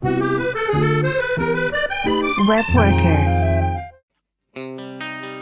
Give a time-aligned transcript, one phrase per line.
[0.00, 0.14] Web
[2.76, 3.18] worker.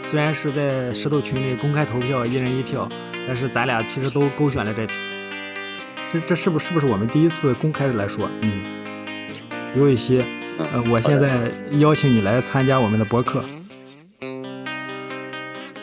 [0.03, 2.89] 虽然是在石头群里公开投票，一人一票，
[3.27, 4.95] 但是咱俩其实都勾选了这票。
[6.11, 8.27] 这这是不是不是我们第一次公开来说？
[8.41, 8.63] 嗯，
[9.75, 10.23] 刘雨锡，
[10.57, 13.43] 呃，我现在邀请你来参加我们的博客。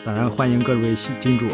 [0.03, 1.47] 当然欢迎各位新金主，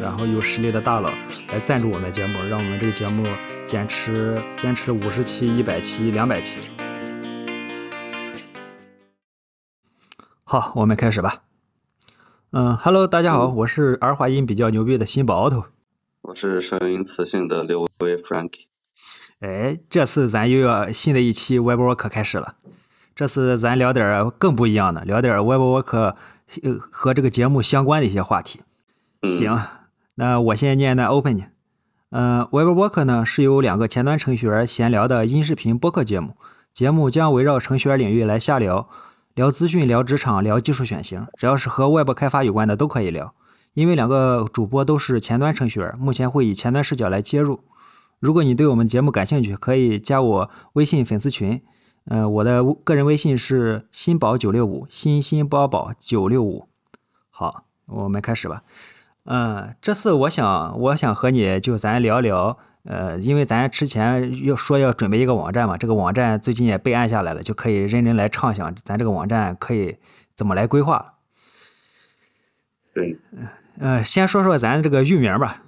[0.00, 1.10] 然后有实力的大佬
[1.48, 3.26] 来赞助我们的节目，让我们这个节目
[3.66, 6.60] 坚持坚持五十期、一百期、两百期。
[10.44, 11.42] 好，我们开始吧。
[12.52, 15.64] 嗯，Hello，大家好，我是儿化音比较牛逼的新宝奥特。
[16.22, 18.66] 我是声音磁性的刘威 Frankie。
[19.40, 22.54] 哎，这次咱又要新的一期 Web Work 开始了。
[23.16, 26.14] 这次咱聊点更不一样的，聊点 Web Work
[26.62, 28.60] 呃和这个节目相关的一些话题。
[29.24, 29.60] 行，
[30.20, 31.48] 那我先念段 Open
[32.10, 36.34] 嗯，Web Worker 呢是由两个前端程序员闲聊的音视频播客节目，
[36.74, 38.88] 节目将围绕程序员领域来瞎聊。
[39.34, 43.32] 聊资讯，聊职场，聊技术选型，只要是和外部开发有关的都可以聊。
[43.74, 47.60] 因为两个主播都是前端程序员，目前会以前端视角来接入。
[48.18, 51.62] 如果你对我们节目感兴趣，可以加我微信粉丝群。
[52.06, 56.66] 嗯，我的个人微信是新宝九六五，新新宝宝九六五。
[57.30, 58.64] 好，我们开始吧。
[59.30, 62.56] 嗯，这次我想，我想和你就咱聊聊。
[62.84, 69.98] 呃，因为咱之前要说要准备一个网站嘛，这个网站最近也备案下来了，就可以认真来畅想咱这个网站可以
[70.34, 71.16] 怎么来规划。
[72.94, 73.18] 对，
[73.78, 75.62] 呃，先说说咱这个域名吧。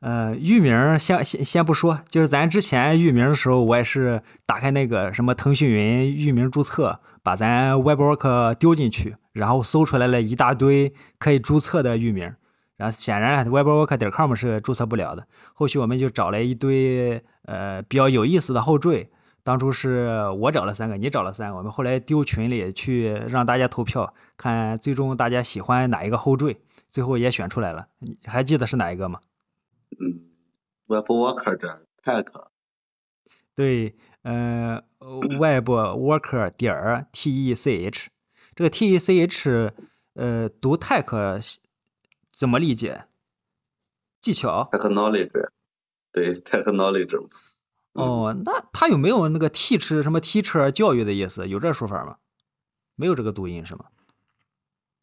[0.00, 12.32] 呃，域名先先先不说，就是咱之前域名的时候，我也是打开那个什么腾讯云域名注册，把咱 WebWork 丢进去，然后搜出来了一大堆可以注册的域名。
[12.76, 15.26] 然后显然 webworker 点 com 是注册不了的。
[15.54, 19.10] 后续我们就找了一堆呃比较有意思的后缀。
[19.42, 21.56] 当初是我找了三个，你找了三个。
[21.56, 26.56] 我们后来丢群里去让大家投票，看最终大家喜欢哪一个后缀。
[26.88, 29.20] 最后也选出来了，你还记得是哪一个吗？
[30.00, 30.26] 嗯
[30.88, 31.72] ，webworker 点
[32.02, 32.26] tech。
[33.54, 38.06] 对，呃，webworker 点 tech。
[38.54, 39.70] 这个 tech
[40.14, 41.58] 呃读 tech。
[42.36, 43.06] 怎么理解？
[44.20, 45.26] 技巧？Technology，
[46.12, 47.28] 对，Technology。
[47.94, 51.48] 哦，那他有没有那个 teach 什么 teacher 教育的意思？
[51.48, 52.18] 有这说法吗？
[52.94, 53.86] 没有这个读音是吗？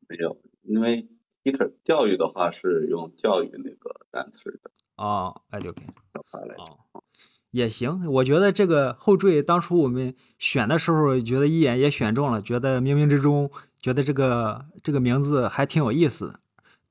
[0.07, 1.09] 没有，因为
[1.43, 4.69] teacher 教育的话是用教育那个单词的。
[4.97, 5.89] 哦，educate。
[6.13, 7.01] 哦，
[7.49, 8.05] 也行。
[8.11, 16.39] 我觉得这个后缀当初我们选的时候，觉得一眼也选中了，觉得冥冥之中觉得这个这个名字还挺有意思的。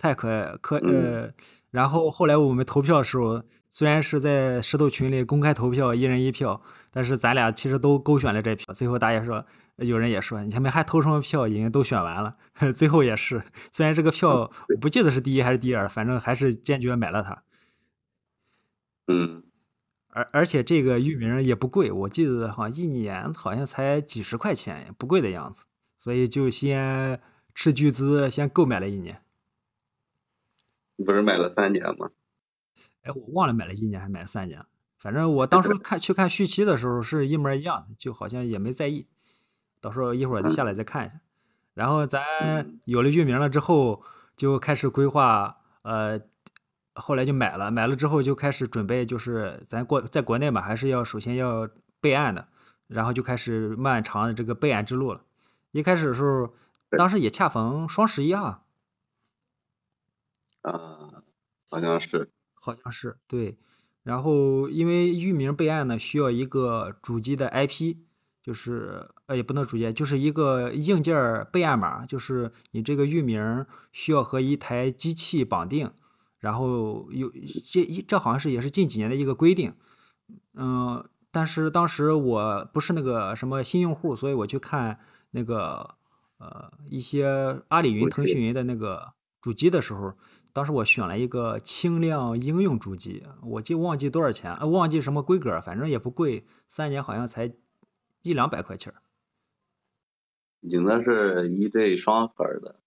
[0.03, 1.33] 太可爱，可呃，
[1.71, 3.41] 然后后来我们投票的时候，
[3.71, 8.75] 虽然是在石头群里公开投票，一人一票，但是咱俩其实都勾选了这票。
[8.75, 9.47] 最后大家说，
[9.77, 11.47] 有人也说，你们还投什么票？
[11.47, 12.37] 已经都选完了。
[12.75, 17.45] 最后也是，虽然这个票我不记得是第一还是第二，反正还是坚决买了它。
[19.07, 19.45] 嗯，
[20.09, 25.65] 而而且这个域名也不贵，我记得好像一年好像才几十块钱，不贵的样子。
[25.97, 27.21] 所以就先
[27.55, 29.23] 斥巨资先购买了一年。
[31.03, 32.11] 你不是买了三年吗？
[33.03, 34.65] 哎，我忘了买了一年还买了三年，
[35.01, 39.09] 反正我当时看去看续期的时候是一模一样的，就好像也没在意。
[39.81, 41.15] 到时候一会儿下来再看一下。
[41.75, 42.23] 然后咱
[42.85, 44.05] 有了域名了之后，
[44.37, 45.57] 就开始规划。
[45.83, 46.21] 呃，
[46.95, 51.69] 后来就买了，买了之后就开始准备，就是咱国在国内嘛，还是要首先要
[52.01, 52.47] 备案的，
[52.87, 55.23] 然后就开始漫长的这个备案之路了。
[55.73, 56.55] 一开始的时候，
[56.91, 58.63] 当时也恰逢双十一啊。
[60.63, 61.23] 啊，
[61.69, 63.57] 好像是，好像是对。
[64.05, 67.99] 然后因为域名备案呢，需要一个主机的 IP，
[68.43, 75.93] 就是呃也不能主机，就是一个硬件备案码，就是你这个域名需要和一台机器绑定。
[76.41, 77.31] 然后有
[77.65, 79.73] 这这好像是也是近几年的一个规定。
[80.55, 84.99] 嗯，但是当时我不是那个什么新用户，所以我去看
[85.31, 85.95] 那个
[86.39, 90.13] 呃一些阿里云、腾讯云的那个主机的时候。
[90.53, 97.53] 当时我选了一个轻量应用主机，我就忘记多少钱，忘记什么规格，反正也不贵，三年好像才
[98.23, 98.93] 一两百块钱。
[100.61, 102.81] 你那是一对双核的，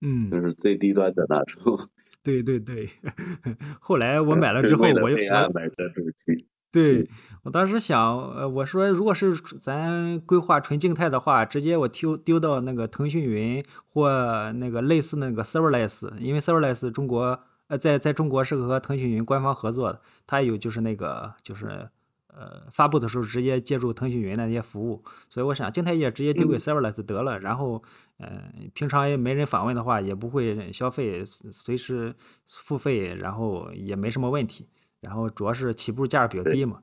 [0.00, 1.88] 嗯，就是最低端的那种。
[2.22, 2.90] 对 对对，
[3.80, 5.16] 后来我买了之后，我又
[5.52, 6.46] 买这主机。
[6.74, 7.08] 对
[7.44, 17.38] 我当时想，呃，我说如果是咱规划纯静态的话，直接我丢丢到那个腾讯云或那个类似那个 serverless，因为 serverless 中国
[17.68, 21.88] 呃在在中国是和腾讯云官方合作的，它有就是那个就是
[22.28, 27.80] 呃发布的时候直接借助腾讯云的那些服务，所以我想静态页直接丢给 serverless 得了，然后
[28.18, 32.14] 呃平常也没人访问的话，也不会消费，随时
[32.46, 34.66] 付费，然后也没什么问题，
[35.04, 36.82] 然后主要是起步价比较低嘛，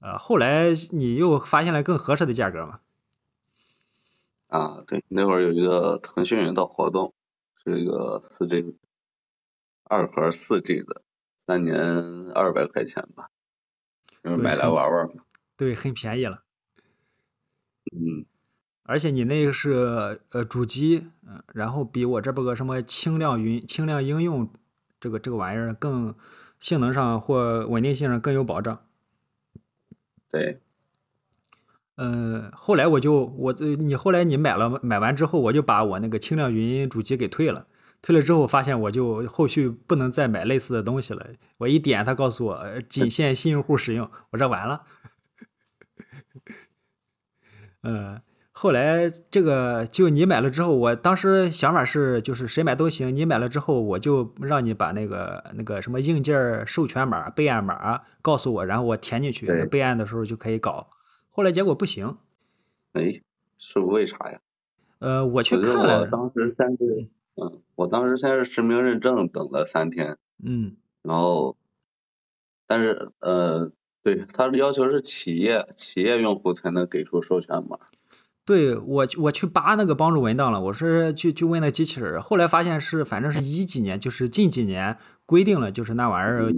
[0.00, 2.80] 呃后来你又发现了更合适的价格嘛？
[4.48, 7.14] 啊，对，那会儿有一个腾讯云的活动，
[7.62, 8.76] 是一个四 G
[9.84, 11.02] 二核四 G 的，
[11.46, 11.76] 三年
[12.34, 13.30] 二百块钱吧，
[14.24, 15.22] 就是买来玩玩嘛。
[15.56, 16.42] 对，很便宜了。
[17.92, 18.24] 嗯，
[18.82, 24.52] 而且你那个是呃主机，嗯，然后比我这不个什么轻量云、轻量应用
[24.98, 26.14] 这个这个玩意儿更
[26.60, 28.86] 性能上或稳定性上更有保障。
[30.30, 30.60] 对。
[31.96, 37.66] 嗯，后来我就我你后来你买了买完之后，我就把我那个轻量云主机给退了。
[38.00, 41.26] 退了之后，发现我就后续不能再买类似的东西了。
[41.58, 44.84] 我一点，他告诉我仅限新用户使用，我这完了。
[47.82, 48.22] 嗯，
[48.62, 53.16] 后来这个就你买了之后，我当时想法是就是谁买都行。
[53.16, 60.90] 你买了之后，我就让你把那个那个什么硬件授权码、备案码告诉我，然后我填进去，备案的时候就可以搞。
[61.30, 62.18] 后来结果不行，
[62.92, 63.22] 哎，
[63.56, 64.38] 是为啥呀？
[64.98, 71.56] 呃，我去看了，当时先是，嗯，我当时先是实名认证等了三天，嗯，然后，
[72.66, 73.72] 但是呃，
[74.02, 77.78] 对，他的要求是企业企业用户才能给出授权码。
[78.44, 84.96] 对我我去扒那个帮助文档了，我是去去问那机器人，后来发现是反正是一几年，就是近几年
[85.26, 86.50] 规定了，就是那玩意儿。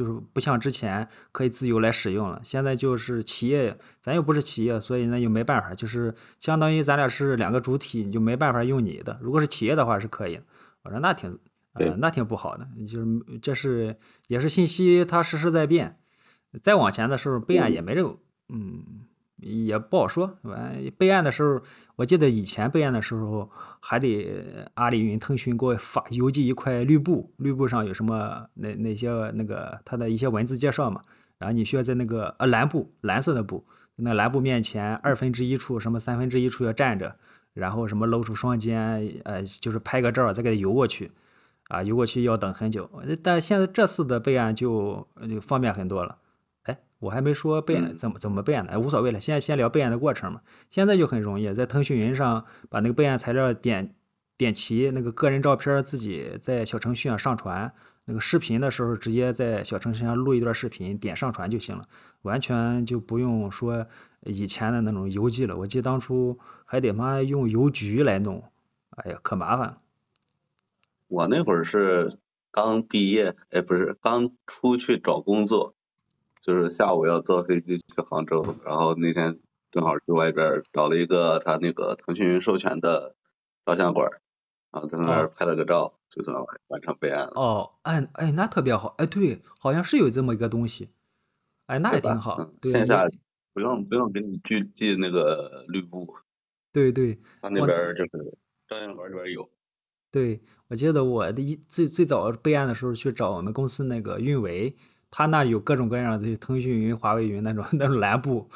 [0.00, 9.18] 就是不像之前可以自由来使用了，现在就是企业，咱又不是企业，所以那就没办法，就是相当于咱俩是两个主体，你就没办法用你的。
[9.20, 10.40] 如果是企业的话是可以，
[10.84, 11.36] 我说那挺，
[11.72, 13.06] 呃，那挺不好的，就是
[13.42, 13.96] 这是
[14.28, 15.98] 也是信息它实时在变，
[16.62, 18.16] 再往前的时候备案也没这个，
[18.50, 18.97] 嗯。
[19.40, 21.60] 也不好说，完备案的时候，
[21.96, 23.50] 我记得以前备案的时候
[23.80, 24.44] 还得
[24.74, 31.00] 阿里云、腾讯给我发邮寄一块绿布，绿布上有什么那那些那个它的一些文字介绍嘛，
[31.38, 33.64] 然后你需要在那个呃蓝布蓝色的布，
[33.96, 37.16] 那蓝布面前二分之一处什么三分之一处要站着，
[37.54, 41.12] 然后什么露出双肩，呃就是拍个照再给它邮过去，
[41.68, 42.90] 啊邮过去要等很久，
[43.22, 46.18] 但现在这次的备案就就方便很多了。
[46.98, 50.40] 我还没说备案怎么怎么备案呢，哎，无所谓了，现在先聊备案的过程嘛。
[50.68, 53.94] 现在就很容易，在腾讯云上把那个备案材料点
[54.36, 57.72] 点齐，那个个人照片自己在小程序上上传，
[58.06, 61.84] 那个视频的时候直接在小程序上录一段视频，点上传就行了，
[62.22, 63.86] 完全就不用说
[64.24, 65.56] 以前的那种邮寄了。
[65.56, 68.42] 我记得当初还得妈用邮局来弄，
[68.96, 69.78] 哎呀，可麻烦了。
[71.06, 72.10] 我那会儿是
[72.50, 75.74] 刚毕业，哎，不是刚出去找工作。
[76.40, 79.38] 就是下午要坐飞机去杭州，然后那天
[79.70, 83.16] 正好去外边找了一个他那个腾讯云授权的
[83.66, 84.08] 照相馆，
[84.72, 87.32] 然后在那儿拍了个照，就算完完成备案了。
[87.34, 90.90] 哦，哎哎，那特别好，哎，对，好像是有这么一个东西，
[91.66, 92.50] 哎，那也挺好。
[92.62, 93.06] 线下
[93.52, 96.14] 不用不用给你去寄那个绿布。
[96.72, 97.18] 对对。
[97.42, 98.38] 他那边就是
[98.68, 99.48] 照相馆里边有。
[100.10, 104.74] 对，我记得我的一最最早备案的时候去找我们公司那个运维。
[105.10, 108.48] 他那有各种各样的腾讯云、华为云那种 那种蓝布，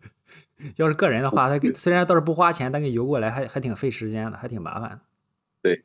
[0.76, 5.00] 要是个人的话，他给虽然倒是不花钱，但给邮过来还还挺费时间的，还挺麻烦。
[5.62, 5.82] 对，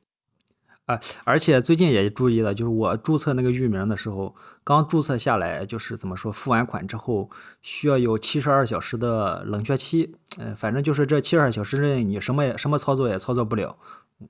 [0.85, 7.29] 啊，而且最近也注意了，就是我注册那个域名的时候，刚注册下来，就是怎么说，付完款之后
[7.61, 13.77] 需要有七十二小时的冷却期，嗯，反正就是这七十二小时内你什么也什么操作也操作不了。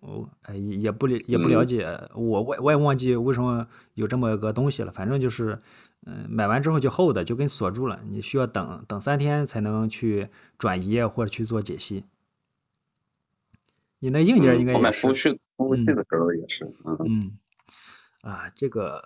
[0.01, 4.91] 我哎也不了也不了解，我我我也忘记为什么有这么个东西了。
[4.91, 5.59] 反正就是，
[6.05, 7.99] 嗯，买完之后就厚的，就跟锁住了。
[8.07, 10.29] 你需要等等三天才能去
[10.59, 12.03] 转移或者去做解析。
[13.97, 15.01] 你那硬件应该也是。
[15.01, 16.71] 服务器服务器的时候也是。
[17.07, 17.31] 嗯。
[18.21, 19.03] 啊，这个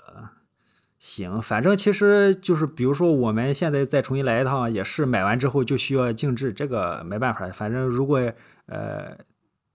[1.00, 7.50] 行，反正其实就是比如说我们现在再重新来一趟，也是买完之后就需要静置，这个没办法。
[7.52, 8.20] 反正如果
[8.66, 9.18] 呃。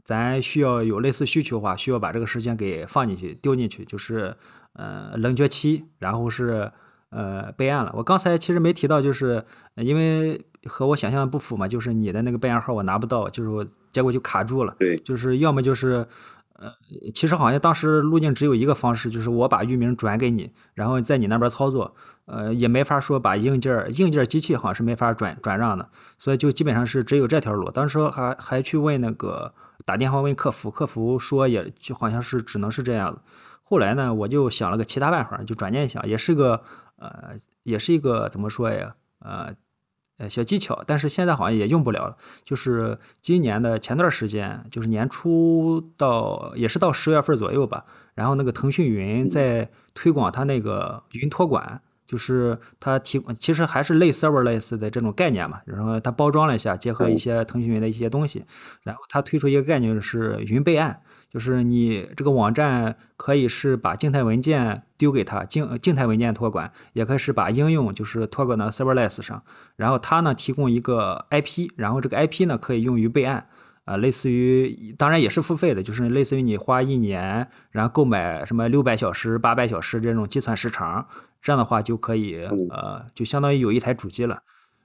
[0.08, 4.34] 咱需要有类似需求的话，需要把这个时间给放进去、丢进去，就是
[4.72, 6.72] 呃冷却期，然后是
[7.10, 7.92] 呃备案了。
[7.94, 14.74] 我刚才其实没提到，就是因为和我想象不符嘛，就是你的那个备案号我拿不到，就是结果就卡住了。
[14.78, 16.06] 对，就是要么就是
[16.54, 16.72] 呃，
[17.14, 27.70] 其实好像当时路径只有一个方式，就是我把域名转给你，然后在你那边操作，呃，也没法说把硬件硬件机器好像是没法转转让的，所以就基本上是只有这条路。
[27.70, 29.52] 当时还还去问那个。
[29.84, 33.20] 打电话问客服，客服说也就好像是只能是这样子。
[33.62, 36.62] 后来呢，我就想了个其他办法，就转念想，也是个
[36.96, 38.94] 呃，也是一个怎么说呀？
[39.20, 39.54] 呃
[40.18, 42.16] 呃小技巧，但是现在好像也用不了了。
[42.44, 51.80] 就是今年的前段时间，就是年初到也是到十月份左右吧，然后那个腾讯云在推广它那个云托管。
[52.08, 58.46] 就是它提，其实还是类 serverless 的这种概念嘛，然后它包装了一下，结合一些腾讯云的一些东西，
[58.82, 69.42] 然后它推出一个概念是云备案，就是你这个网站可以是把静态文件丢给它，静静态文件托管，也可以是把应用就是托管到 serverless 上，
[69.76, 73.46] 然后它呢提供一个 IP，然后这个 IP 呢可以用于备案。
[73.84, 81.08] 啊，类似于，当然也是付费的，就是类似于你花一年，然后购买什么六百小时、八百小时这种计算时长，
[81.40, 82.40] 这样的话就可以，
[82.70, 84.42] 呃，就相当于有一台主机了。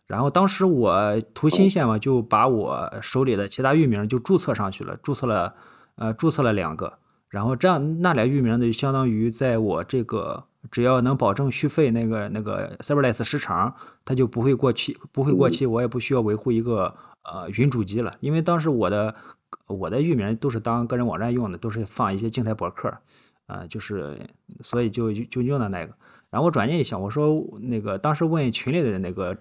[0.07, 5.55] 然后当时我图新鲜嘛，就把我手里的其他域名就注册上去了，注册了，
[5.95, 6.99] 呃，注册了两个。
[7.29, 13.73] 然后这样那俩域名呢，就相当于在我这个只要能保证续费那个那个 serverless 时长，
[14.05, 16.95] 它就不会过期，不会过期，我也不需要维护一个。
[17.23, 19.15] 呃，云主机了，因为当时我的
[19.65, 22.93] 我的域名都是当个人网站用的，都是放一些静态博客，
[23.47, 24.19] 啊，就是
[24.59, 25.93] 所以就就用的那个。
[26.33, 29.37] 然后我转念一想，我说那个当时问群里的那个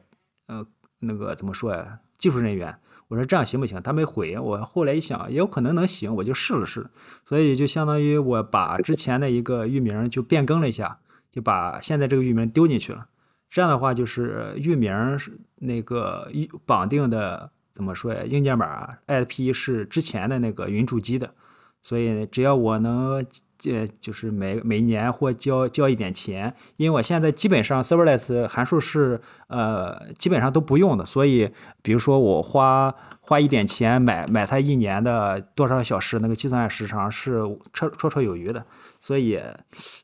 [0.46, 0.62] 呃
[0.98, 2.00] 那个怎么说呀？
[2.18, 2.76] 技术人员，
[3.08, 3.80] 我说这样行不行？
[3.80, 4.38] 他没回。
[4.38, 6.86] 我后来一想，也有可能能行，我就试了试。
[7.24, 10.98] 所以就相当于我把之前的一个域名就变更了一下，
[11.30, 13.06] 就把现在这个域名丢进去了。
[13.48, 16.30] 这样的话，就是域名是那个
[16.66, 17.50] 绑定的。
[17.74, 18.22] 怎么说呀？
[18.24, 21.32] 硬件码 IP 是之前的那个云主机的，
[21.80, 23.24] 所以只要我能，
[23.66, 31.50] 呃，就是每每年或交交一点钱，因为我现在基本上 serverless 函数是呃基本上都不用的，所以
[31.82, 38.64] 比如说我花花一点钱买买它一年的多少小时那个计算时长是绰绰绰有余的，
[39.00, 39.40] 所以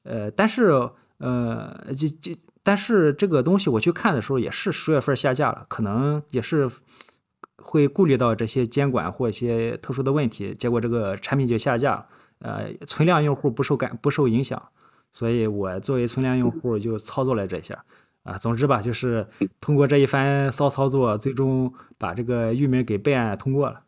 [0.05, 0.71] 呃，但是
[1.19, 6.71] 呃，这这但是这个东西我去看的时候也是十月份下架了，可能也是。
[7.61, 12.07] 会顾虑到这些监管或一些特殊的问题，结果这个产品就下架了。
[12.41, 14.71] 呃，存量用户不受感不受影响，
[15.13, 17.77] 所以我作为存量用户就操作了这些。
[18.23, 19.27] 啊，总之吧，就是
[19.61, 23.83] 通过这一番骚操作，最终把这个域名给备案通过了。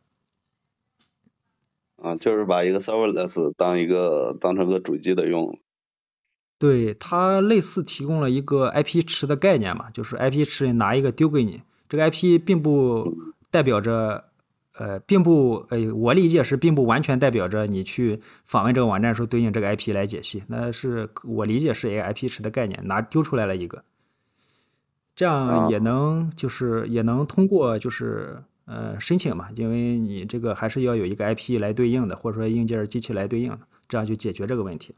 [2.02, 5.58] 啊，就是把一个 serverless 当一个当成个主机的用。
[6.58, 13.14] 对，它类似提供了一个 IP 池的概念嘛，就是 IP 池拿一个丢给你，这个 IP 并不。
[13.52, 14.29] 代表着，
[14.80, 23.84] 呃，并不，呃，我理解是并不完全代表着你去访问这个网站时候对应这个 IP 来解析，那是我理解是一个 IP 池的概念，拿丢出来了一个，
[25.14, 34.94] 这样也能就是也能通过就是呃申请嘛，因为你这个还是要有一个 IP 来对应的，或者说硬件机器来对应的，这样就解决这个问题。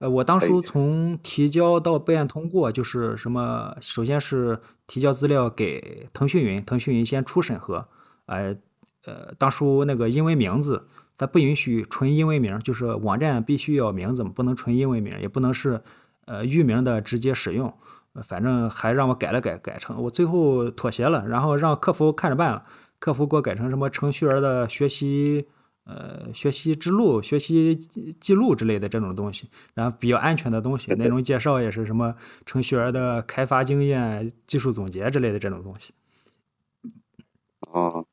[0.00, 7.86] 呃，我当初从提交到备案通过，就是什么，首先是提交资料给腾讯云，腾讯云先初审核。
[8.28, 8.56] 呃，
[9.04, 15.82] 呃，当初那个英文名字，它不允许纯英文名，就是网站必须要名字，不能纯英文名，也不能是
[16.26, 17.72] 呃域名的直接使用。
[18.22, 22.62] 反正还让我改了改，改成我最后妥协了，然后让客服看着办了。
[23.00, 25.48] 客服给我改成什么程序员的学习。
[25.90, 27.74] 呃，学习之路、学习
[28.20, 35.94] 记录之类的这种东西，然后比较安全的东西，内容介绍也是什么程序员的开发经验、技术总结之类的这种东西。
[37.72, 38.04] 哦，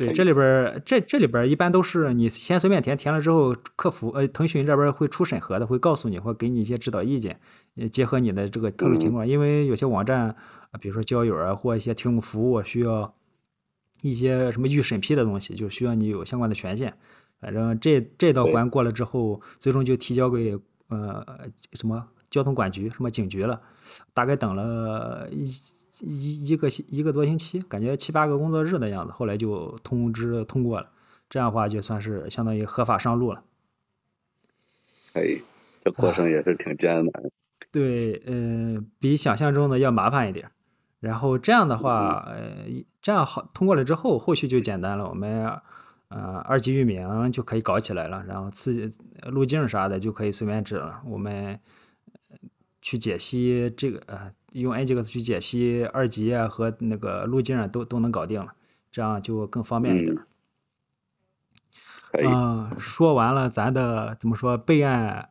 [0.00, 7.38] 对，这里边这这里边一般都是你先随便填，填了之后，客服呃腾讯这边会出审核的，会告诉你或给你一些指导意见，
[7.74, 10.34] 也结合你的这个特殊情况，因为有些网站，
[10.80, 13.14] 比如说交友啊或一些提供服务需要
[14.00, 16.94] 一些什么预审批的东西，就需要你有相关的权限。
[17.38, 21.22] 反正这这道关过了之后，最终就提交给呃
[21.74, 23.60] 什么交通管局、什么警局了。
[24.14, 25.50] 大概等了一
[26.00, 30.88] 一一个一个多星期，感觉七八个工作日的样子，后来就通知通过了。
[31.28, 33.42] 这样的话，就算是相当于合法上路了。
[35.12, 35.40] 哎，
[35.84, 37.12] 这过程也是挺艰难。
[37.70, 40.50] 对，嗯，比想象中的要麻烦一点。
[41.00, 42.66] 然后这样的话，呃，
[43.00, 45.08] 这样好通过了之后，后续就简单了。
[45.08, 45.60] 我们。
[46.12, 48.90] 呃，二级域名就可以搞起来了，然后次
[49.28, 51.00] 路径啥的就可以随便指了。
[51.06, 51.56] 我们
[52.82, 58.52] 去解析这个，呃，用 Nginx 去解析二级啊和那个路径啊都都能搞定了，
[58.90, 60.16] 这样就更方便一点。
[62.12, 65.28] 嗯，说完了咱的怎么说备案。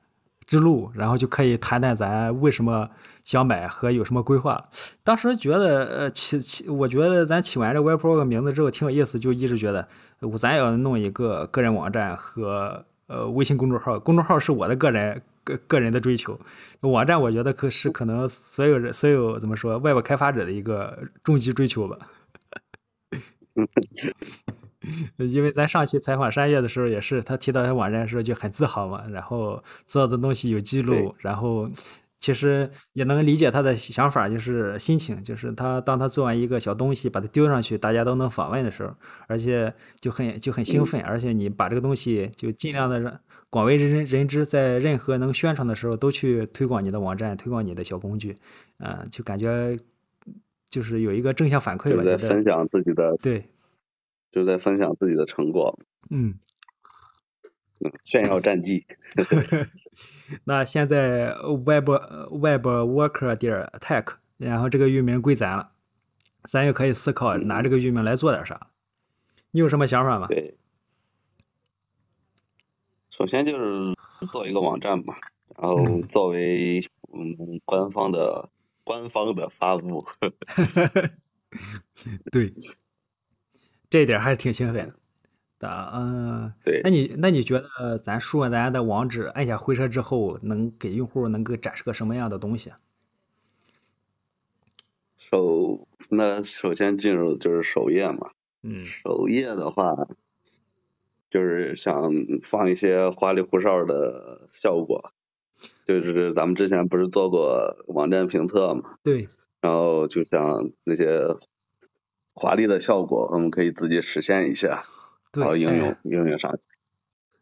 [0.50, 2.89] 之路，然后就可以谈谈咱为什么
[3.24, 4.68] 想买和有什么规划。
[5.03, 9.88] 当时觉得，呃，起起，我觉得咱起完这 WebPro 名字之后挺有意思，就一直觉得，
[10.39, 16.39] 咱也要弄一个个人网站和呃微信公众号，公众号是我的个人个个人的追求，
[16.82, 21.98] 网站我觉得可是可能所有人所有怎么说外部开发者的一个终极追求吧。
[25.18, 31.70] 因为咱上期采访山月的时候也是，他提到他网站的时候就很自豪嘛，然后做的东西有记录，然后
[32.20, 38.94] 其实也能理解他的想法，就是心情，就是他当他做完一个小东西，把它丢上去，大家都能访问的时候，
[39.28, 48.38] 而且就很就很兴奋，而且你把这个东西就尽量的让广为人人知，在任何能宣传的时候都去推广你的网站，推广你的小工具，
[48.80, 49.78] 嗯，就感觉
[50.70, 53.50] 就是有一个正向反馈吧，在分享自己的对。
[54.32, 55.76] 就在分享自己的成果，
[56.12, 56.36] 嗯，
[58.03, 58.86] 炫耀战绩。
[60.45, 61.89] 那现在 web
[62.31, 65.71] web worker 点 tech，然后这个域名归咱了，
[66.43, 68.67] 咱也可以思考拿这个域名来做点啥。
[69.51, 70.27] 你有什么想法吗？
[70.27, 70.55] 对，
[73.09, 73.95] 首先就是
[74.29, 75.15] 做一个网站嘛，
[75.57, 76.81] 然后作为
[77.13, 78.50] 嗯官方的
[78.83, 80.05] 官方的发布。
[82.31, 82.53] 对。
[83.91, 84.93] 这一点还是挺兴奋的，
[85.68, 86.82] 嗯，对。
[86.84, 92.72] 那你那你觉得咱输入咱的网址，按下回车之后，能给用户能够展示个什么样的东西？
[95.18, 98.32] 首那首先进入就是首页嘛，
[98.63, 100.08] 嗯，首页的话，
[101.30, 102.12] 就是想
[102.42, 105.12] 放一些花里胡哨的效果，
[105.86, 109.28] 就是咱们之前不是做过网站评测嘛，对，
[109.60, 111.36] 然后就像那些。
[112.36, 114.86] 华丽的效果，我们可以自己实现一下，
[115.33, 116.67] 然后应用应用上去。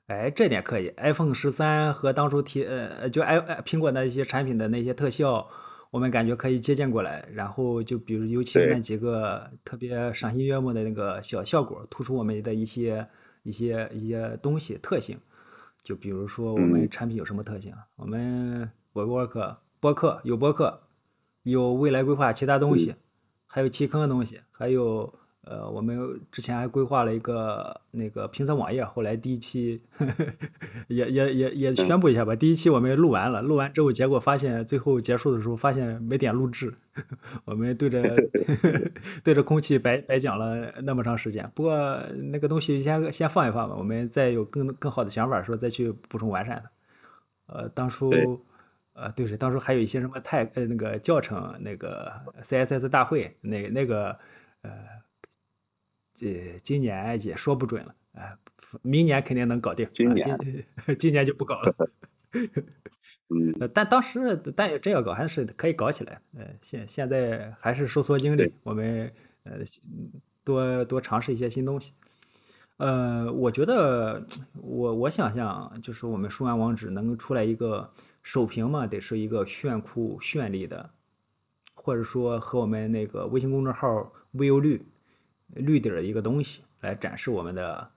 [0.08, 0.94] 哎，这点可以。
[0.98, 5.48] iPhone 十三和当初提呃，就 i 苹果的一些产品的那些特效，
[5.92, 7.28] 我们感觉可以借鉴过来。
[7.34, 13.06] 然后就比如，尤其是那几个特别赏心悦目的那个小效果，突出我们的一些
[13.44, 15.20] 一些一些东西特性。
[15.84, 17.74] 就比如说，我们产品有什么特性？
[17.96, 20.82] 我们 WeWork 播客有播客，
[21.44, 22.96] 有未来规划其他东西。
[23.46, 25.14] 还有弃坑的东西，还有
[25.50, 29.82] 呃，我们之前还规划了一个那个评测网页，后来第一期
[30.90, 32.36] 也也也也宣布一下吧。
[32.36, 36.74] 第一期我们录完了，录完之后，结果发现最后结束的时候发现没点录制，
[37.46, 38.04] 我们对着
[39.24, 41.50] 对着空气白白讲了那么长时间。
[41.56, 41.98] 不过
[42.32, 46.64] 那个东西先先放一放吧，我们再有更更好的想法时候再去补充完善的。
[47.48, 48.12] 呃，当初。
[49.00, 54.18] 呃，对是，当时还有一些什么太呃那个教程，那个 CSS 大会，那那个
[54.64, 54.72] 呃，
[56.18, 58.36] 这今年也说不准了，哎，
[58.82, 60.40] 明年肯定能搞定，今年
[60.98, 61.76] 今年就不搞了。
[63.30, 69.60] 嗯，但当时但真要搞还是可以搞起来，呃，现现在还是收缩精力，我们呃
[70.44, 71.94] 多多尝试一些新东西。
[72.78, 74.26] 呃，我觉得
[74.56, 77.94] 我我想象就是我们输完网址能够出来一个。
[78.24, 80.90] 首屏嘛，得是一个炫酷绚丽的，
[81.76, 84.86] 或者说和我们那个微信公众号 view 率
[85.54, 87.90] 绿底的一个东西来展示我们的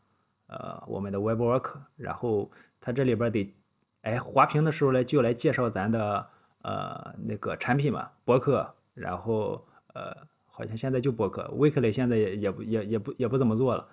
[0.46, 1.74] 呃我们的 web work。
[1.96, 3.54] 然后它这里边得
[4.02, 6.26] 哎滑屏的时候来，就来介绍咱的
[6.62, 8.74] 呃那个产品嘛，博客。
[8.94, 10.14] 然后呃
[10.46, 13.88] 好像现在就博客，weekly 现在也也不也也不也不怎么做了。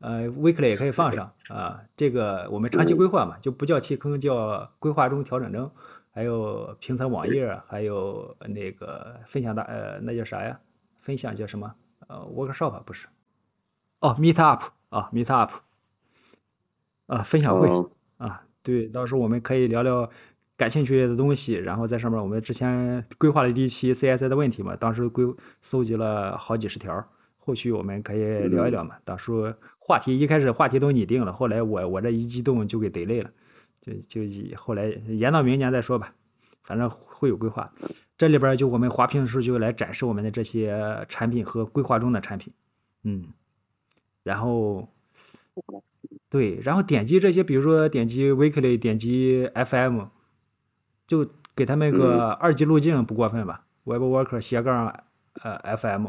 [0.00, 5.70] 呃，weekly 也可以放上啊，这个我们长期规划嘛，就不叫弃坑，叫规划中调整中。
[6.10, 10.60] 还有评测网页，还有那个分享大呃，那叫啥呀？
[11.00, 11.74] 分享叫什么？
[12.14, 13.08] 呃，workshop 不是？
[13.98, 15.50] 哦，meet up 啊，meet up
[17.06, 17.68] 啊，分享会
[18.18, 20.08] 啊，对，到时候我们可以聊聊
[20.56, 25.24] 感兴趣的东西，然后在上面我们之前规划了第一期 CSI 的问题嘛，当时规
[25.60, 27.04] 搜集了好几十条。
[27.38, 28.96] 后续我们可以聊一聊嘛。
[29.04, 33.30] 到时候话题一开始话题都拟定了，后来我我这一激动就给得累了，
[33.80, 36.14] 就就以后来延到明年再说吧。
[36.62, 37.70] 反正会有规划。
[38.16, 42.52] 这里边就我们滑屏的时候就来展示我们的这些产品和规划中的产品，
[43.02, 43.26] 嗯，
[44.22, 44.88] 然后
[46.28, 50.06] 对，然后点击这些，比如说点击 Weekly，点击 FM，
[51.06, 54.92] 就给他们个二级路径，不过分吧？Web Worker 斜杠
[55.42, 56.08] 呃 FM。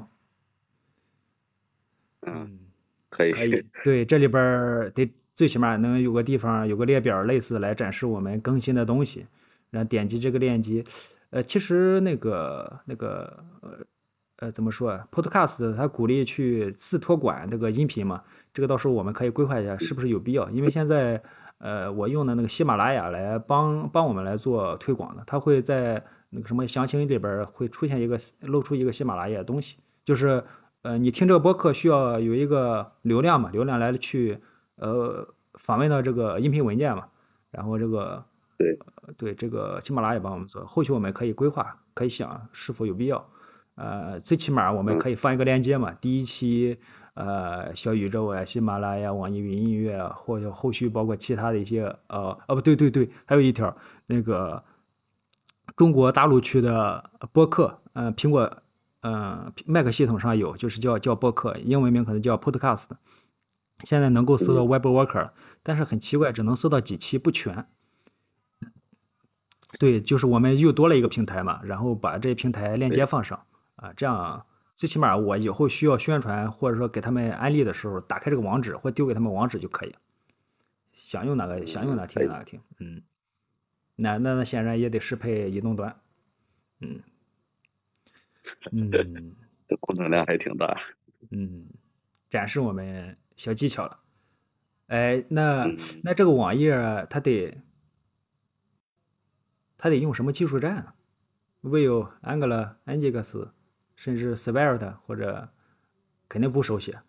[2.28, 2.60] 嗯，
[3.10, 9.28] 可以可以，对，这里边得最起码能有个地方有个列表类似来展示我们更新的东西，
[9.70, 10.84] 然后点击这个链接，
[11.30, 13.70] 呃，其实那个那个呃
[14.38, 21.22] 呃怎么说啊？Podcast 它鼓励去自托管这个音频嘛，这个到时候我们可以规划一下是不是有必要，因为现在
[21.60, 30.44] 呃我用的那个喜马拉雅来帮帮我们来做推广的，它会在那个什么详情里边会出现一个露出一个喜马拉雅的东西，就是。
[30.86, 33.50] 呃，你听这个播客需要有一个流量嘛？
[33.50, 34.38] 流量来去，
[34.76, 37.08] 呃，访问到这个音频文件嘛？
[37.50, 38.24] 然后这个
[38.58, 43.30] 对呃对这个喜马拉雅帮我们做，后续我们可以规划，可以想是否有必要。
[43.76, 46.80] 呃，最起码我们可以放一个链接嘛，第一期
[47.16, 54.64] 呃小宇宙啊、喜马拉雅、网易云音乐啊，或者后续包括其他的一些呃哦不对对对，还有一条那个
[55.76, 58.50] 中国大陆区的播客，呃苹果
[59.02, 62.86] 呃 Mac 系统上有，就是叫叫播客，英文名可能叫 Podcast，
[63.84, 67.68] 现在能够搜到 Web Worker，但是很奇怪，只能搜到几期不全。
[69.80, 79.96] 对，就是我们又多了一个平台嘛，然后把这平台链接放上啊，这样最起码我以后需要宣传或者说给他们安利的时候，打开这个网址或丢给他们网址就可以。
[80.94, 83.02] 想用哪个想用哪个听哪个听，嗯，
[83.98, 85.94] 那那那显然也得适配移动端，
[86.80, 87.02] 嗯
[88.72, 89.36] 嗯
[89.68, 90.78] 这工程量还挺大。
[91.32, 91.66] 嗯，
[92.30, 94.00] 展示我们小技巧了。
[94.88, 96.74] 哎，那嗯那这个网页
[97.10, 97.58] 它得
[99.86, 100.94] 它得用什么技术栈呢
[101.62, 103.50] ？Vue、Angular、Nginx，
[103.96, 105.50] 甚至 Svelte 或者
[106.28, 107.02] 肯定不手写，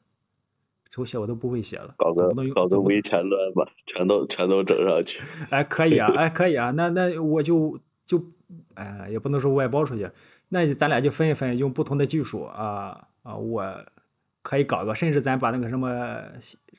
[0.91, 5.23] 手写我都不会写了，搞个搞个微前端吧，全都全都整上去。
[5.51, 8.23] 哎，可以啊，哎，可以啊，那那我就就，
[8.75, 10.11] 哎，也不能说外包出去，
[10.51, 13.87] 那咱俩就分一分，用不同的技术啊啊，我
[14.43, 16.25] 可以搞个，甚至咱把那个什么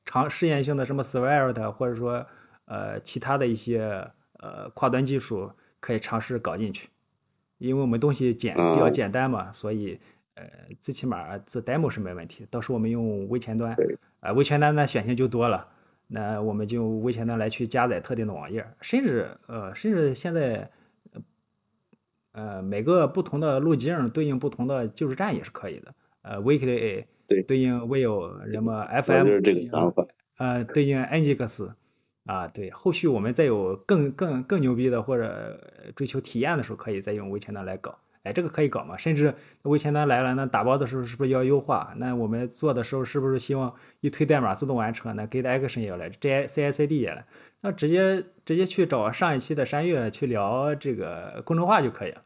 [0.05, 2.23] 尝试验性的什么 Svelte，或者说
[2.65, 6.89] 呃其他的一些呃跨端技术，可以尝试搞进去，
[7.57, 9.99] 因为我们东西简比较嗯简单嘛，所以
[10.35, 10.43] 呃
[10.79, 15.67] 最起码做 demo 是没问题，到时候我们用微前端对，啊、微前端那选项就多了。
[16.09, 20.71] 那我们就用微前端来去加载特定的网页，甚至呃，甚至现在
[22.31, 25.93] 呃每个不同的路径对应不同的技术站也是可以的。
[26.21, 30.07] 呃，Weekly 对对应 will 什么 FM 就是这对应个想法。
[30.37, 31.73] 呃对应 Nginx
[32.27, 35.59] 啊，对，后续我们再有更更更牛逼的或者
[35.95, 37.97] 追求体验的时候，可以再用微前端来搞。
[38.23, 38.97] 哎，这个可以搞嘛？
[38.97, 41.93] 甚至微前端来了，那打包的时候是不是要优化？
[41.95, 45.15] 那我们做的时候是不是希望一推代码自动完成？
[45.15, 47.25] 那 Git Action 也要来，J CI/CD 也来，
[47.61, 52.21] 那直接直接去找上一期的山月去聊这个工程化就可以了。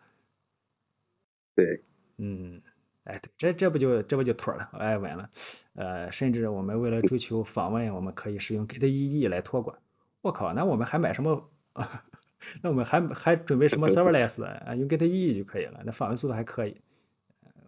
[1.56, 1.84] 对，
[2.18, 2.60] 嗯，
[3.04, 5.30] 哎，对，这这不就这不就妥了，哎，稳了。
[5.76, 9.78] 呃，甚至我们为了追求访问，我们可以使用 Git EE 来托管。
[10.22, 11.50] 我靠，那我们还买什么？
[12.62, 14.76] 那我们还还准备什么 serverless 啊？
[14.76, 16.76] 用 Git EE 就可以了，那访问速度还可以。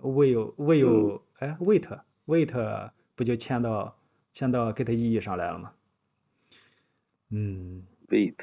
[0.01, 3.95] Vue Vue 哎，Wait Wait 不就迁到
[4.33, 5.71] 迁到 Git EE 上来了吗？
[7.29, 8.35] 嗯，Wait，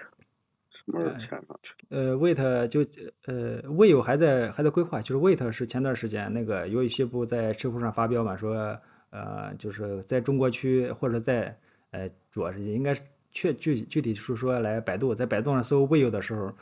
[0.70, 1.74] 什么时哎候签上去？
[1.88, 2.80] 呃，Wait 就
[3.26, 11.58] 呃，Vue 还在还在规划，就是 Wait 是前段时间那个有一些部在知乎上发表嘛，说呃，就是在中国区或者在
[11.90, 16.52] 呃，主要是应该是确具具体是说来百度，在百度上搜 Vue 的时候，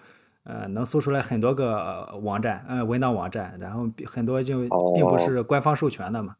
[0.45, 4.61] 呃，能搜出来很多个呃网站，呃，文档网站，然后很多就
[4.95, 6.37] 并不哦是官方授权的嘛，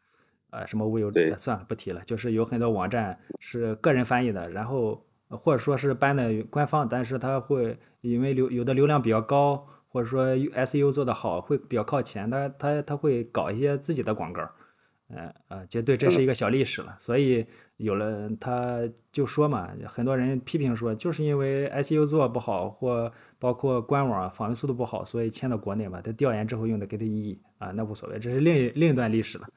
[0.51, 14.49] 呃，什么呃算了不提了，就是有很多网站是个人翻译的，然后呃或者说是搬的官方，但是它会因为流有的流量比较高，或者说 SEO 做的好，会比较靠前，它它它会搞一些自己的广告，
[15.09, 16.95] 呃呃，就对，这是一个小历史了。
[16.99, 17.47] 所以
[17.79, 26.01] 有了他就说嘛，很多人批评说，就是因为 ICU 做不好，或包括官网访问速度不好，所以迁到国内嘛。
[26.03, 29.49] 他调研之后用的 Git EE 啊，那无所谓，这是另一另一段历史了。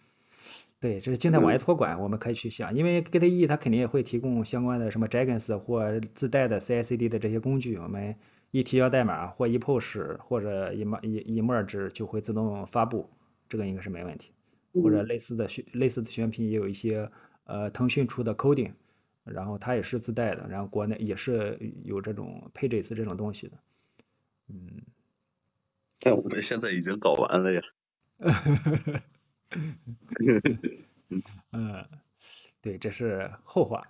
[0.79, 8.15] 对，这是静态网页托管，我们可以去想，因为 Git EE 它肯定也会提供相关的什么 Jenkins 或自带的 CI/CD 的这些工具，我们
[8.51, 13.07] 一提交代码或一 push 或者一 mer 一一 merge 就会自动发布，
[13.47, 14.31] 这个应该是没问题。
[14.73, 17.09] 或者类似的选类似的选品也有一些
[17.45, 18.73] 呃腾讯出的 coding，
[19.23, 23.57] 然后它也是自带的，然后国内也是有这种 Pages 这种东西的。
[24.47, 24.81] 嗯
[26.03, 27.61] 但我们现在已经搞完了呀。
[31.51, 31.85] 嗯，
[32.61, 33.85] 对，这是后话。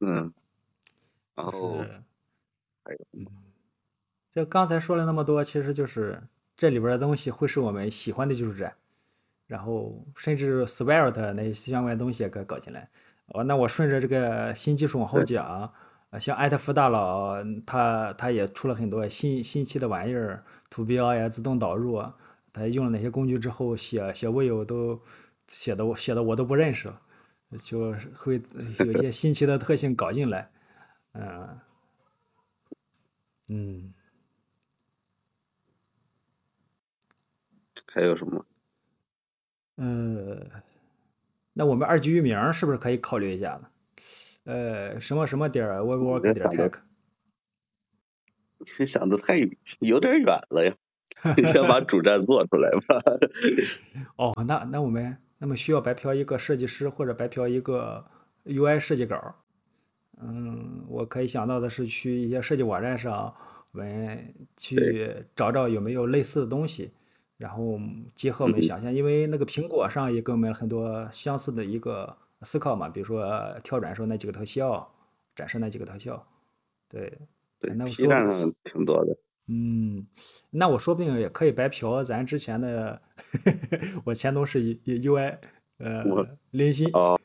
[0.00, 0.32] 嗯，
[1.34, 2.02] 然后是
[2.84, 2.98] 还有
[4.30, 6.22] 就刚才说了那么多，其实就是
[6.58, 8.70] 这里边的东西会是我们喜欢的就是这，
[9.46, 12.88] 然后甚至 Svelte 那些相关的东西也可以搞进来。
[13.26, 15.46] 哦，那我顺着这个新技术往后讲，
[16.10, 22.16] 啊，像艾特夫大佬他他也出了很多新新奇的玩意儿，图标呀、自动导入啊，
[22.52, 25.00] 他用了哪些工具之后，写写 Vue 都
[25.46, 27.00] 写的我写的我都不认识了，
[27.62, 28.42] 就会
[28.84, 30.50] 有一些新奇的特性搞进来，
[31.12, 31.58] 嗯、
[33.46, 33.94] 嗯。
[37.92, 38.44] 还有什么？
[39.76, 40.46] 呃，
[41.52, 43.68] 那我们二级域名是不是可以考虑一下呢？
[44.44, 46.78] 呃什么什么点儿 webwork 点想的 tech。
[48.78, 49.36] 你想的太
[49.80, 50.74] 有点远了呀，
[51.36, 53.02] 你先把主站做出来吧。
[54.16, 58.04] 哦，那那我们那么需要白嫖一个设计师或者白嫖一个
[58.44, 59.34] UI 设计稿。
[60.20, 63.32] 嗯，我可以想到的是去一些设计网站上，
[63.70, 66.90] 我们去找找有没有类似的东西，
[67.38, 67.80] 然后
[68.14, 74.92] 结合我们嗯想象，因为那个苹果上也给我们很多相似的一个思考嘛，比如说跳转时候那几个特效，
[75.34, 76.26] 展示那几个特效，
[76.88, 77.16] 对，
[77.60, 79.16] 对那我，P 说站上挺多的。
[79.46, 80.06] 嗯，
[80.50, 83.00] 那我说不定也可以白嫖咱之前的，
[84.04, 85.38] 我前同事 U UI，
[85.78, 87.18] 呃我，林鑫，哦，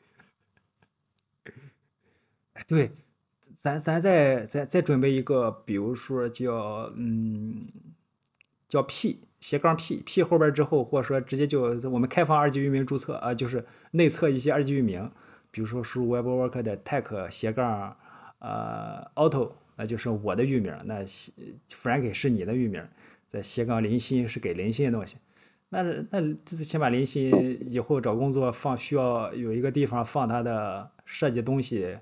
[2.53, 2.91] 哎 对，
[3.55, 7.67] 咱咱再再再准备一个，比如说叫嗯
[8.69, 15.11] 叫 P 斜杠 P P 后边之后，或者说直接就我们开放二级域名注册啊、就是内测一些二级域名，
[15.51, 17.93] 比如说输入 WebWork 的 tech 斜杠
[18.39, 22.81] 呃 auto，那就是我的域名，那 Frank 是你的域名，
[23.27, 25.17] 在斜杠林鑫是给林鑫的东西。
[25.67, 31.97] 那那最起码林鑫以后找工作放需要有一个地方放他的设计东西，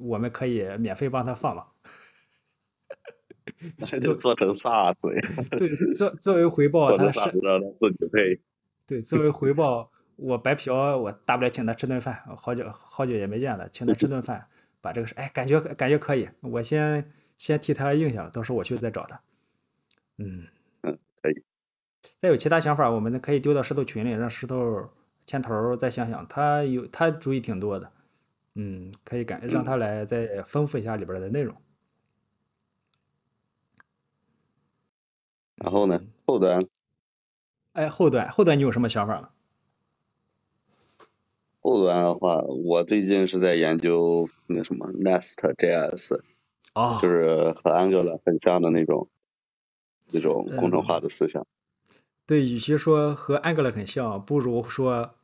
[0.00, 1.64] 我们可以免费帮他放嘛。
[3.78, 8.40] 那就做成 SaaS 呀， 对，作作为回报，做成他是 SaaS 让他自己配。
[8.86, 14.44] 对作为回报，我白嫖，我大不了请他吃顿饭，好久好久也没见了，请他吃顿饭，
[14.80, 19.20] 把这个事，哎，感觉感觉可以，我先先替他应下了，到时候我去再找他。
[20.18, 20.46] 嗯，
[20.82, 21.42] 嗯，可以。
[22.20, 24.90] 再有其他想法，我们可以丢到石头群里，让石头
[25.24, 27.92] 牵头再想想，他有他主意挺多的，
[28.56, 31.54] 嗯，可以感让他来再丰富一下里边的内容。
[35.62, 36.66] 然后呢，后端
[37.72, 39.28] 哎，后端后端你有什么想法吗？
[41.60, 46.20] 后端的话，我最近是在研究那什么 Nest.js，
[46.74, 49.08] 哦，就是和 Angular 很像的那种
[50.10, 51.46] 那种工程嗯化的思想。
[52.26, 55.14] 对，与其说和 Angular 很像，不如说，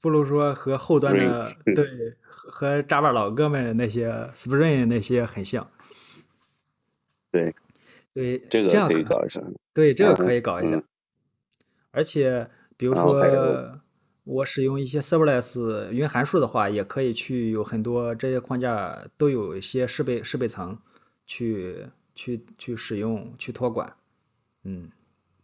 [0.00, 5.70] 不如说和后端的对 和和 Java 老哥们那些 Spring 那些很像。
[7.30, 7.54] 对，
[8.18, 9.40] 对，这个样可以搞一下。
[9.72, 10.76] 对，这个可以搞一下。
[10.76, 10.84] 嗯
[11.90, 13.80] 而且，比如说，
[14.24, 20.78] 我使用一些 serverless 云函数的话，也可以去有很多这些框架都有一些适配适配层，
[21.26, 23.96] 去去去使用去托管。
[24.64, 24.90] 嗯，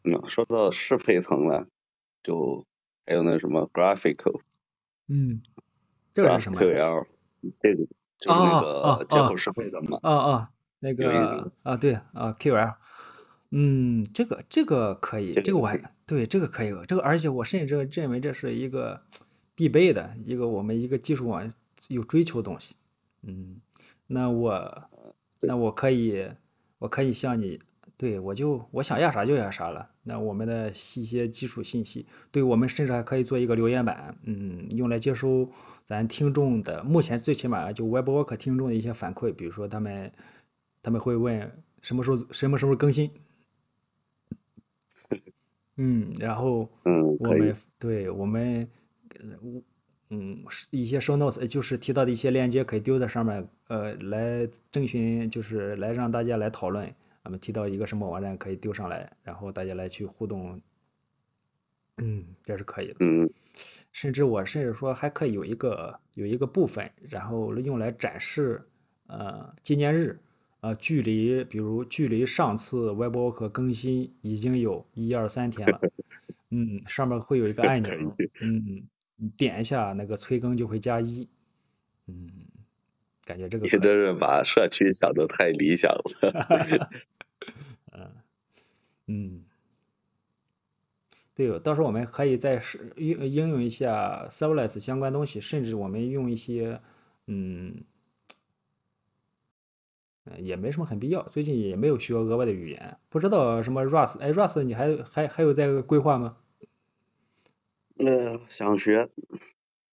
[0.05, 1.67] 嗯，说到适配层了，
[2.23, 2.63] 就
[3.07, 4.41] 还有那什么 Graphical
[5.09, 5.43] 嗯，
[6.13, 7.07] 这个是什么呀？GraphQL，
[7.61, 7.85] 这个
[8.19, 9.99] 就是哦那哦个接哦口适配的嘛。
[10.03, 10.51] 啊啊，
[10.85, 12.75] 那个个啊，对啊，QL，
[13.51, 19.01] 嗯，这个这个可以，这个我还对这个可以，这个而且我甚至认为这是一个
[19.55, 21.51] 必备的一个我们一个技术网
[21.89, 22.75] 有追求的东西。
[23.23, 23.57] 嗯，
[24.09, 24.83] 那我
[25.41, 26.29] 那我可以
[26.79, 27.59] 我可以向你，
[27.97, 29.89] 对我就我想要啥就要啥了。
[30.03, 30.73] 那我们的一
[31.05, 35.49] 些基础信息，对我们甚至还可以做一个留言板，嗯，用来接收
[35.83, 40.13] 咱听众的，目前最起码就 WebWork 听众的一些反馈，比如说他们
[40.85, 43.11] 他们会问什么时候什么时候更新，
[45.77, 47.57] 嗯，然后嗯，我们。
[47.79, 48.69] 对我们，
[50.11, 56.95] 嗯，是一些 show notes，呃就是提到的一些链接可以丢在上面，呃，来征询，就是来让大家来讨论。
[57.25, 60.61] 我们提到一个什么网站可以丢上来，然后大家来去互动，
[61.99, 62.97] 嗯，这是可以的。
[63.01, 63.29] 嗯，
[63.93, 68.63] 甚至我甚至说还可以有一个有一个部分，然后用来展示
[69.09, 70.19] 呃纪念日，
[70.65, 75.79] 呃距离比如距离上次 WebWork 更新已经有一二三天了，
[76.49, 81.29] 嗯，上面会有一个按钮以，嗯，你点一下那个催更就会加一，
[82.07, 82.31] 嗯，
[83.27, 86.89] 感觉这个你真是把社区想的太理想了。
[89.07, 89.45] 嗯，
[91.35, 96.81] 对，到时候我们可以再是应应用一下 serverless 相关东西，甚至我们用一些，
[97.27, 97.94] 嗯，呃
[100.39, 101.23] 也没什么很必要。
[101.25, 106.37] 最近也没有学额外的语言，不知道什么 Rust，哎，Rust 你还还还有在规划吗？
[107.99, 109.09] 呃，想学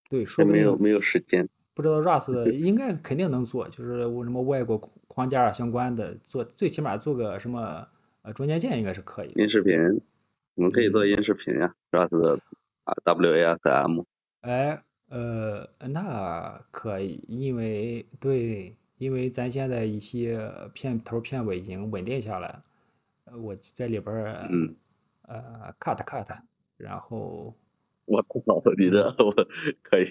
[0.10, 1.48] 对，说没有没有时间。
[1.74, 7.88] 不知道 Rust 应该肯定能做，就是我什么外国框架啊相关的，做最起码做个什么
[8.24, 9.41] 呃中间件应该是可以的。
[9.41, 9.78] 音视频，
[10.56, 12.39] 我们可以做音视频呀，Rust 的
[12.84, 14.04] 啊 WASM。
[14.41, 22.62] 哎，呃，那可以，因为对，因为咱现在一些片头片尾已经稳定下来
[23.34, 24.76] 我在里边儿嗯
[25.24, 26.28] 呃 cut cut，
[26.78, 27.52] 然后
[28.06, 28.30] 我操，
[28.78, 29.34] 你这我
[29.82, 30.06] 可以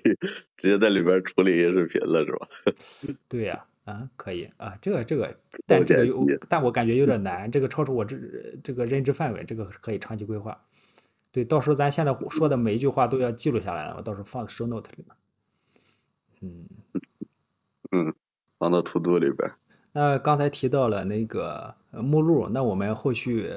[0.57, 2.49] 直接在里边处理音视频了是吧？
[3.29, 8.17] 对呀、啊，可以啊，这个这个，但这个有，但我感觉有点难，这个超出我这
[8.65, 10.61] 这个认知范围，这个可以长期规划。
[11.31, 15.17] 对，到时候咱现在说的每一句话都要记录下来了，我到时候放 show note 里面。
[16.41, 16.67] 嗯，
[17.93, 18.15] 嗯，
[18.61, 19.51] 放到 to do 里边。
[19.93, 23.51] 那刚才提到了那个呃目录，那我们后续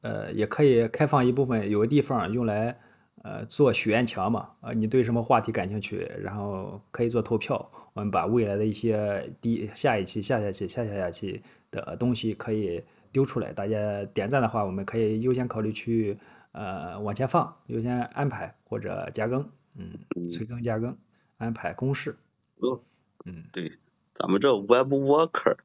[0.00, 2.76] 呃也可以开放一部分，有个地方用来
[3.22, 12.82] 呃做许愿墙嘛，呃你对什么话题感兴趣，然后可以做投票，我们把未来的一些第下一期、下下期、下下下期的东西可以
[13.12, 16.18] 丢出来，大家点赞的话，我们可以优先考虑去
[16.52, 19.92] 呃往前放，优先安排或者加更，嗯，
[20.28, 20.96] 催更加更，
[21.36, 22.16] 安排公示，
[22.56, 22.80] 哦，
[23.26, 23.70] 嗯，对，
[24.18, 25.56] 咱们这 web worker，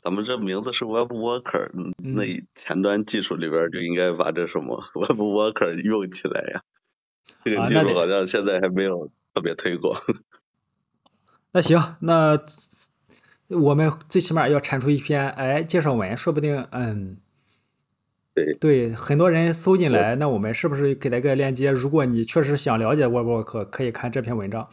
[0.00, 6.62] 咱们这名字是 web worker，嗯那嗯前端技术里边就应该把这什么 web worker 用起来呀。
[7.44, 10.00] 这个技术好像现在还没有特别推广。
[11.50, 12.40] 那行，那
[13.48, 17.16] 我们最起码要产出一篇哎介绍文，说不定嗯，
[18.32, 21.72] 对对，很多人搜进来，那我们是不是给他个链接？
[21.72, 24.68] 如果你确实想了解 Webwork，可以看这篇文章，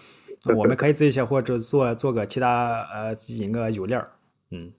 [0.56, 4.12] 我们可以自己写或者做做个其他呃引个有链儿，
[4.52, 4.72] 嗯。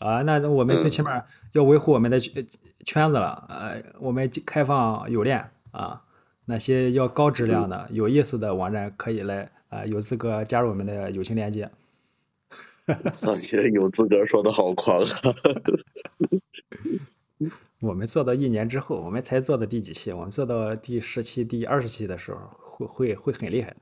[0.00, 1.20] 啊，那我们最起码
[1.52, 2.46] 要维护我们的圈
[2.84, 6.02] 圈子了，呃，我们开放有链啊，
[6.44, 11.68] 那些要高质量的、有意思的网站可以来啊、有资格加入我们的友情链接。
[13.40, 15.34] 这有资格说的好狂啊！
[17.80, 20.12] 我们做到一年之后，我们才做到第几期？
[20.12, 23.74] 我们做到第十期、第二十期的时候，会会会很厉害。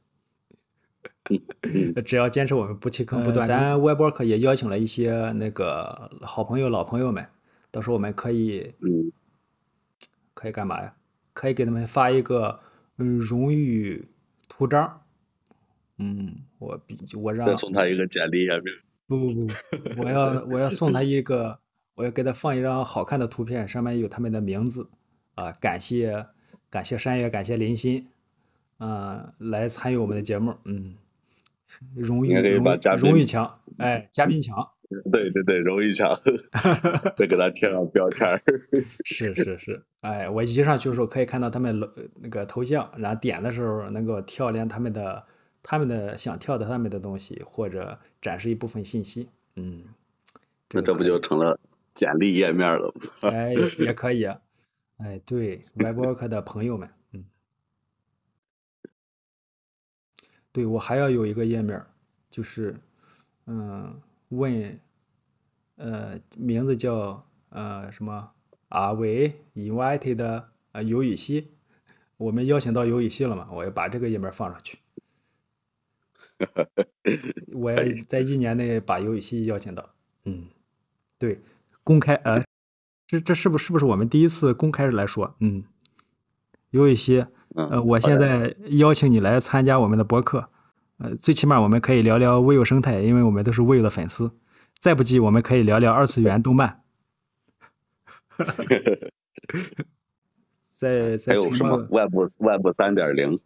[2.04, 7.26] 只要坚持我们不弃坑不断，咱 Webwork 也邀请了一些那个好朋友、老朋友们，
[7.70, 9.12] 到时候我们可以嗯，
[10.34, 10.94] 可以干嘛呀？
[11.32, 12.60] 可以给他们发一个
[12.98, 14.08] 嗯荣誉
[14.48, 15.02] 图章。
[15.98, 18.74] 嗯，我比我让送他一个简历页面。
[19.06, 21.58] 不不不，我要我要送他一个，
[21.94, 24.88] 我要给他放一张好看的图片，上面有他们的名字
[25.34, 26.26] 啊，感谢
[26.68, 28.06] 感谢山月，感谢林鑫，
[28.78, 30.94] 啊，来参与我们的节目，嗯，
[31.94, 32.34] 荣誉
[32.98, 34.68] 荣誉墙，哎，嘉宾墙，
[35.10, 36.16] 对对对，荣誉墙，
[37.16, 38.40] 再给他贴上标签儿。
[39.04, 45.24] 是是是，哎，我一上去的时候可以看到他们 lo- 那个头像，然后点的时候能够跳连他们的
[45.62, 49.82] 他们的想跳的他们的东西，或者展示一部分信息，嗯，
[50.72, 51.58] 那这不就成了
[51.94, 53.30] 简历页面了吗？
[53.30, 54.38] 哎，也可以啊。
[54.98, 56.88] 哎，对，Webwork 的朋友们，
[60.56, 61.86] 对我还要有一个页面儿，
[62.30, 62.74] 就是，
[63.44, 64.80] 嗯，问，
[65.74, 68.30] 呃，名字叫呃什么
[68.70, 70.44] ？Are we invited？
[70.72, 71.48] 呃，尤雨溪，
[72.16, 73.50] 我们邀请到尤雨溪了嘛？
[73.52, 74.78] 我要把这个页面放上去。
[77.52, 79.90] 我 要在一年内把尤雨溪邀请到。
[80.24, 80.46] 嗯，
[81.18, 81.38] 对，
[81.84, 82.42] 公开呃，
[83.06, 85.36] 这这是不是不是我们第一次公开来说？
[85.40, 85.64] 嗯，
[86.70, 90.48] 有一些嗯，呃，我现在邀请你来参加我们的博客，
[90.98, 94.30] 呃，最起码我们可以聊聊微友生态，因为我们都是微友的粉丝。
[94.78, 96.82] 再不济，我们可以聊聊二次元动漫。
[100.76, 103.40] 在还在还有什么 Web Web 三点零？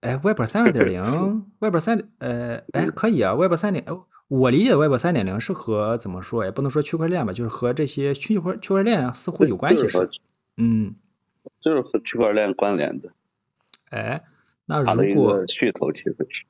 [0.00, 10.08] 哎，Web 三点零，Web 三，呃，哎，可以啊，Web 三点，呃我理解的 Web 三点零是和怎么说也不能说区块链吧，就是和这些区块区块链似乎有关系是，
[10.56, 10.94] 嗯，
[11.60, 13.10] 就是和区块链关联的，
[13.90, 14.24] 哎，
[14.64, 16.44] 那如果个噱头其实是。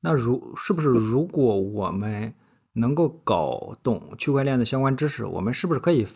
[0.00, 2.34] 那如是不是如果我们
[2.74, 6.06] 能够搞懂区块链的相关知识，我们是不是可以，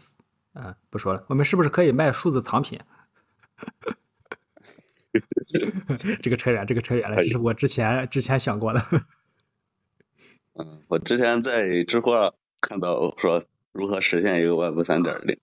[0.52, 2.78] 呃，不说了，我们是不是可以卖数字藏品？
[6.20, 8.82] 这个扯远，这个扯远了，这是我之前之前想过的。
[10.54, 15.38] 嗯，我之前在知乎上看到说如何实现一个 Web 三点零，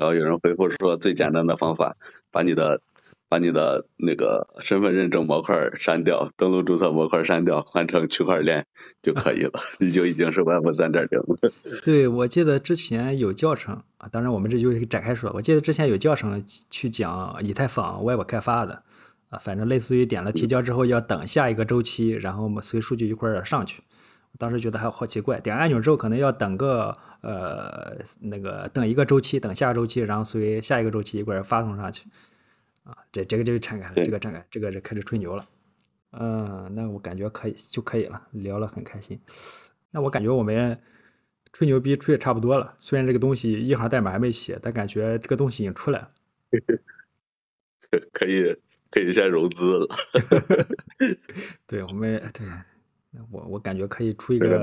[0.00, 1.94] 然后有人回复说最简单的方法，
[2.32, 2.80] 把你的
[3.28, 8.64] 把你的那个身份认证模块删掉，登录注册模块删掉，换成区块链
[9.02, 11.52] 就可以了， 你就已经是 Web 三点零了。
[11.84, 15.30] 对，我记得之前有教程啊，当然我们这就展开说。
[15.34, 18.82] 我记得之前有教程去讲以太坊 Web 开发的
[19.28, 23.82] 啊，反正类似于点了提交之后要等下一个周期，然后我们随数据一块儿上去。
[24.40, 32.08] 我当时觉得还好奇怪，点按钮之后可能要等个呃那个等一个周期，等下个周期，然后随下一个周期一块儿发送上去
[32.84, 32.96] 啊。
[33.12, 35.44] 这这个就展开了，这个展开，这个是开始吹牛了。
[36.12, 39.20] 嗯，那我感觉可以就可以了，聊了很开心。
[39.90, 40.80] 那我感觉我们
[41.52, 46.10] 吹牛逼吹的差不多了，虽然这个东西一行代码还没写，但感觉这个东西已经出来了。
[48.10, 48.56] 可以
[48.90, 49.86] 可以先融资了。
[51.68, 52.46] 对，我们对，
[53.30, 54.58] 我我感觉可以出一个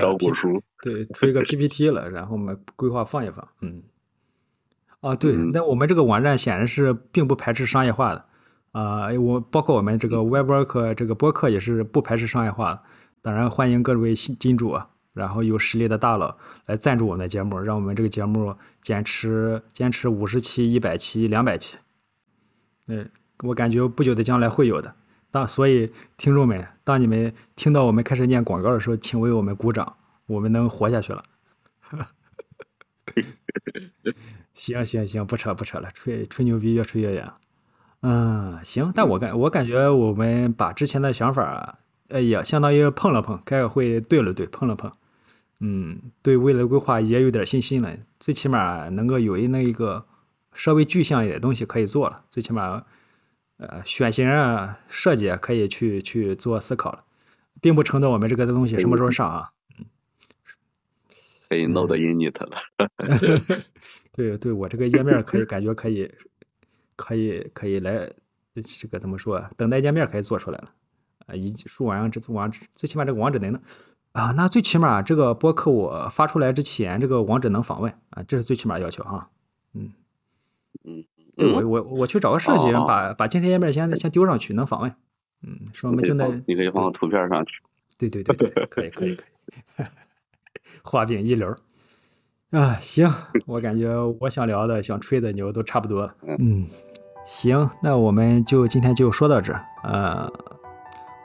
[0.82, 3.82] 对，出一个 PPT 了，然后我们规划放一放，嗯。
[5.00, 8.24] 啊，对，嗯那我们这个网站显然是并不排斥商业化的，
[8.72, 12.82] 啊、我包括我们这个 WebWork 这个播客也是不排斥商业化的。
[13.22, 16.36] 当然，欢迎各位新金主啊，然后有实力的大佬
[16.66, 21.76] 来赞助我们的节目，让我们这个节目坚持坚持五十期、一百期、两百期。
[22.86, 23.08] 嗯，
[23.44, 24.94] 我感觉不久的将来会有的。
[25.30, 31.24] 当所以，听众们，当你们听到我们开始念广告的时候，请为我们鼓掌，我们能活下去了。
[34.54, 37.30] 行行行，不扯不扯了，吹吹牛逼越吹越远。
[38.00, 44.90] 嗯，行，但我感我感觉我们把之前的想法，呃，也相当于碰了碰，开个会对了对，碰了碰。
[45.60, 50.06] 嗯，对未来规划也有点信心了，最起码能够有一那一个
[50.54, 52.84] 稍微具象一点东西可以做了，最起码，
[53.58, 57.04] 呃，选型啊、设计啊可以去去做思考了，
[57.60, 59.52] 并不承诺我们这个东西什么时候上啊。
[61.48, 62.56] 可以 Node init 了。
[64.12, 66.12] 对对，我这个页面可以感觉可以，
[66.94, 68.12] 可以可以来，
[68.54, 69.50] 这个怎么说啊？
[69.56, 70.70] 等待页面可以做出来了，
[71.26, 73.62] 啊，以及输网这网址，最起码这个网址能能
[74.12, 79.30] 啊，那最起码这个播客我发出来之前，这个网址能访问啊，这是最起码要求啊。
[79.72, 79.92] 嗯，
[80.84, 81.04] 嗯，
[81.38, 84.92] 对我我我去找个设计人哦把把今天页面先先丢上去，能访问。
[85.46, 87.62] 嗯，说我们正在你可以放图片上去。
[87.96, 89.86] 对对对对，可以可以可以，
[90.82, 91.56] 画饼一流
[92.50, 92.76] 啊！
[92.80, 93.12] 行，
[93.46, 96.14] 我感觉我想聊的、想吹的牛都差不多了。
[96.38, 96.66] 嗯，
[97.26, 99.64] 行，那我们就今天就说到这儿。
[99.84, 100.32] 呃，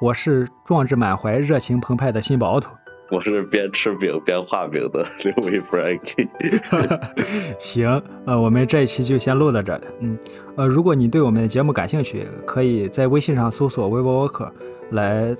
[0.01, 2.69] 我是壮志满怀、热情澎湃的新宝奥特。
[3.13, 6.27] 我是边吃饼边画饼的 刘伟 Frankie。
[7.59, 9.83] 行，呃，我们这一期就先录到这里。
[9.99, 10.17] 嗯，
[10.57, 14.51] 呃，如果你对我们的节目感兴趣，可以在微信上搜索“微博沃克”
[14.89, 15.35] 来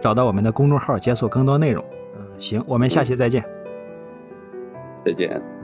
[0.00, 1.84] 找到我们的公众号，解锁更多内容。
[2.16, 3.44] 嗯，行，我们下期再见。
[5.04, 5.57] 再见。